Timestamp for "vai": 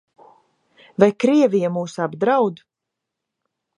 1.03-1.09